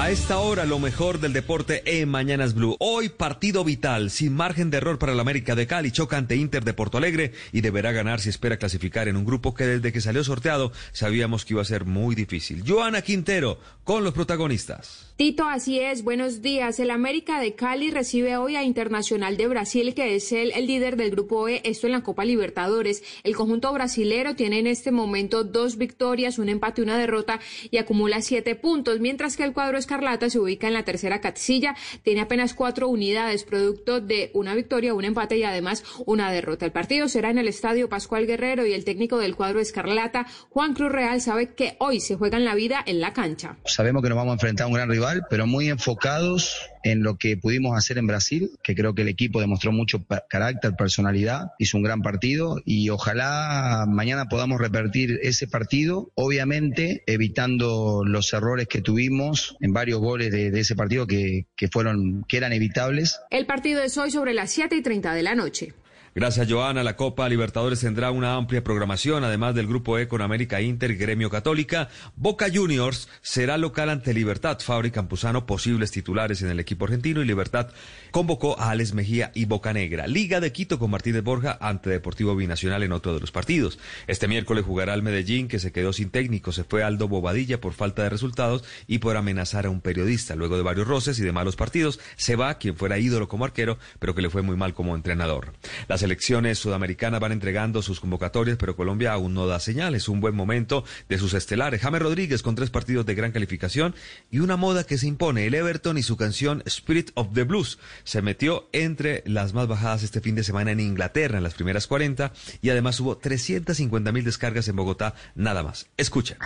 [0.00, 2.76] A esta hora, lo mejor del deporte en Mañanas Blue.
[2.78, 5.90] Hoy, partido vital, sin margen de error para el América de Cali.
[5.90, 9.54] Choca ante Inter de Porto Alegre y deberá ganar si espera clasificar en un grupo
[9.54, 12.62] que desde que salió sorteado sabíamos que iba a ser muy difícil.
[12.64, 15.08] Joana Quintero con los protagonistas.
[15.16, 16.04] Tito, así es.
[16.04, 16.78] Buenos días.
[16.78, 20.96] El América de Cali recibe hoy a Internacional de Brasil, que es el, el, líder
[20.96, 23.02] del grupo E, esto en la Copa Libertadores.
[23.24, 28.22] El conjunto brasilero tiene en este momento dos victorias, un empate una derrota y acumula
[28.22, 32.52] siete puntos, mientras que el cuadro escarlata se ubica en la tercera casilla, tiene apenas
[32.52, 36.66] cuatro unidades, producto de una victoria, un empate y además una derrota.
[36.66, 40.74] El partido será en el Estadio Pascual Guerrero y el técnico del cuadro escarlata, Juan
[40.74, 43.56] Cruz Real, sabe que hoy se juegan la vida en la cancha.
[43.64, 47.16] Sabemos que nos vamos a enfrentar a un gran rival, pero muy enfocados en lo
[47.16, 51.76] que pudimos hacer en Brasil, que creo que el equipo demostró mucho carácter, personalidad, hizo
[51.76, 58.80] un gran partido y ojalá mañana podamos repetir ese partido, obviamente evitando los errores que
[58.80, 63.20] tuvimos en varios goles de, ese partido que, que, fueron, que eran evitables.
[63.30, 65.74] El partido es hoy sobre las 7 y 30 de la noche.
[66.14, 66.82] Gracias, Joana.
[66.82, 71.30] La Copa Libertadores tendrá una amplia programación, además del Grupo E con América Inter Gremio
[71.30, 71.88] Católica.
[72.16, 74.58] Boca Juniors será local ante Libertad.
[74.60, 77.68] Fabri Campuzano, posibles titulares en el equipo argentino, y Libertad
[78.10, 80.06] convocó a Alex Mejía y Boca Negra.
[80.06, 83.78] Liga de Quito con Martínez Borja ante Deportivo Binacional en otro de los partidos.
[84.06, 86.52] Este miércoles jugará el Medellín, que se quedó sin técnico.
[86.52, 90.34] Se fue Aldo Bobadilla por falta de resultados y por amenazar a un periodista.
[90.34, 93.78] Luego de varios roces y de malos partidos, se va quien fuera ídolo como arquero,
[93.98, 95.52] pero que le fue muy mal como entrenador.
[95.86, 100.08] Las elecciones sudamericanas van entregando sus convocatorias, pero Colombia aún no da señales.
[100.08, 101.82] Un buen momento de sus estelares.
[101.82, 103.94] James Rodríguez con tres partidos de gran calificación
[104.30, 105.46] y una moda que se impone.
[105.46, 110.02] El Everton y su canción Spirit of the Blues se metió entre las más bajadas
[110.02, 112.32] este fin de semana en Inglaterra en las primeras 40
[112.62, 115.88] y además hubo 350 mil descargas en Bogotá nada más.
[115.98, 116.38] Escuchen.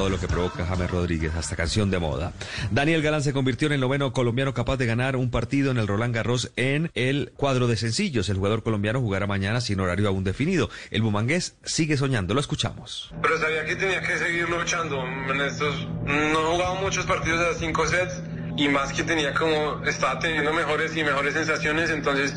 [0.00, 2.32] Todo lo que provoca James Rodríguez, hasta canción de moda.
[2.70, 5.86] Daniel Galán se convirtió en el noveno colombiano capaz de ganar un partido en el
[5.86, 8.30] Roland Garros en el cuadro de sencillos.
[8.30, 10.70] El jugador colombiano jugará mañana sin horario aún definido.
[10.90, 13.12] El bumangués sigue soñando, lo escuchamos.
[13.20, 15.04] Pero sabía que tenía que seguir luchando.
[15.04, 18.22] En estos no he jugado muchos partidos a cinco sets
[18.56, 22.34] y más que tenía como estaba teniendo mejores y mejores sensaciones, entonces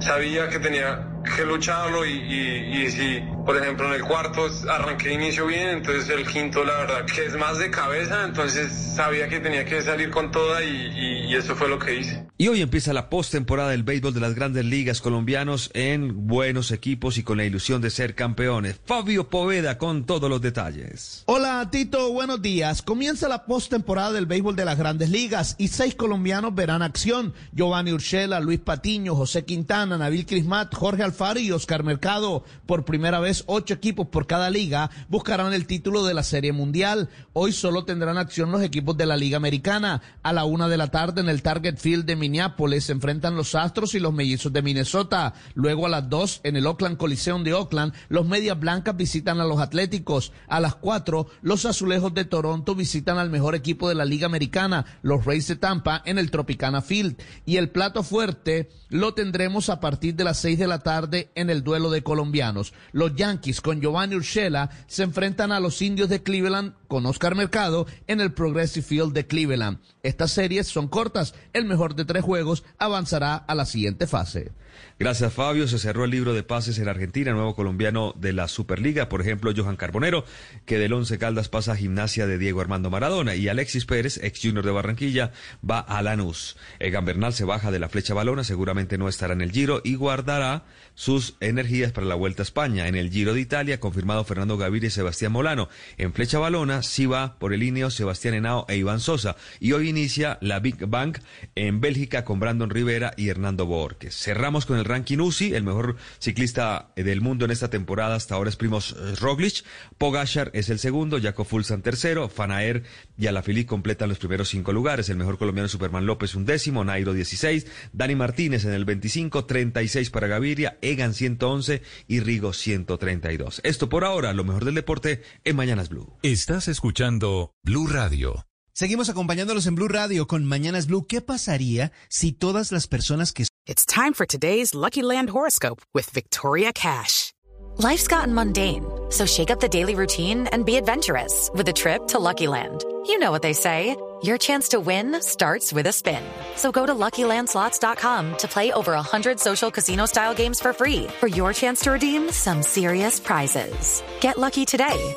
[0.00, 5.14] sabía que tenía que lucharlo y, y, y, si, por ejemplo, en el cuarto arranqué
[5.14, 9.40] inicio bien, entonces el quinto, la verdad, que es más de cabeza, entonces sabía que
[9.40, 12.26] tenía que salir con toda y, y eso fue lo que hice.
[12.38, 17.16] Y hoy empieza la postemporada del béisbol de las grandes ligas colombianos en buenos equipos
[17.16, 18.80] y con la ilusión de ser campeones.
[18.84, 21.22] Fabio Poveda con todos los detalles.
[21.26, 22.82] Hola Tito, buenos días.
[22.82, 27.32] Comienza la postemporada del béisbol de las grandes ligas y seis colombianos verán acción.
[27.52, 32.42] Giovanni Urshela, Luis Patiño, José Quintana, Nabil Crismat, Jorge Alfaro y Oscar Mercado.
[32.64, 37.10] Por primera vez, ocho equipos por cada liga buscarán el título de la Serie Mundial.
[37.34, 40.00] Hoy solo tendrán acción los equipos de la Liga Americana.
[40.22, 43.54] A la una de la tarde en el Target Field de Minneapolis se enfrentan los
[43.54, 45.34] Astros y los Mellizos de Minnesota.
[45.52, 49.44] Luego a las dos en el Oakland Coliseum de Oakland, los Medias Blancas visitan a
[49.44, 50.32] los Atléticos.
[50.48, 54.86] A las cuatro, los Azulejos de Toronto visitan al mejor equipo de la Liga Americana,
[55.02, 57.20] los Rays de Tampa, en el Tropicana Field.
[57.44, 61.50] Y el plato fuerte lo tendremos a partir de las seis de la tarde en
[61.50, 62.72] el duelo de colombianos.
[62.92, 67.86] Los Yankees con Giovanni Urshela se enfrentan a los indios de Cleveland con Oscar Mercado
[68.06, 69.78] en el Progressive Field de Cleveland.
[70.02, 71.34] Estas series son cortas.
[71.54, 74.52] El mejor de tres juegos avanzará a la siguiente fase.
[74.98, 75.66] Gracias, Fabio.
[75.66, 79.08] Se cerró el libro de pases en Argentina, nuevo colombiano de la Superliga.
[79.08, 80.24] Por ejemplo, Johan Carbonero,
[80.64, 83.34] que del Once Caldas pasa a gimnasia de Diego Armando Maradona.
[83.34, 85.32] Y Alexis Pérez, ex junior de Barranquilla,
[85.68, 86.56] va a Lanús.
[86.78, 89.96] Egan Bernal se baja de la flecha balona, seguramente no estará en el Giro y
[89.96, 92.86] guardará sus energías para la Vuelta a España.
[92.86, 95.68] En el Giro de Italia, confirmado Fernando Gaviria y Sebastián Molano.
[95.96, 99.36] En flecha balona, Argentina sí va por el Ineo, Sebastián Henao e Iván Sosa.
[99.60, 101.16] Y hoy inicia la Big Bang
[101.54, 104.16] en Bélgica con Brandon Rivera y Hernando Borges.
[104.16, 108.50] Cerramos con el ranking UCI, el mejor ciclista del mundo en esta temporada hasta ahora
[108.50, 109.64] es Primos eh, Roglic.
[109.98, 112.82] Pogachar es el segundo, Jaco Fulsan tercero, Fanaer
[113.16, 115.08] y Alaphilippe completan los primeros cinco lugares.
[115.08, 120.10] El mejor colombiano Superman López un décimo, Nairo 16, Dani Martínez en el 25, 36
[120.10, 123.60] para Gaviria, Egan 111 y Rigo 132.
[123.64, 126.12] Esto por ahora, lo mejor del deporte en Mañanas Blue.
[126.22, 128.46] Estás escuchando Blue Radio.
[128.74, 131.06] Seguimos acompañándolos en Blue Radio con Mañanas Blue.
[131.06, 133.44] ¿Qué pasaría si todas las personas que...
[133.66, 137.32] It's time for today's Lucky Land horoscope with Victoria Cash.
[137.78, 142.06] Life's gotten mundane, so shake up the daily routine and be adventurous with a trip
[142.08, 142.84] to Lucky Land.
[143.06, 143.96] You know what they say.
[144.22, 146.22] Your chance to win starts with a spin.
[146.54, 151.52] So go to LuckyLandSlots.com to play over 100 social casino-style games for free for your
[151.52, 154.02] chance to redeem some serious prizes.
[154.20, 155.16] Get lucky today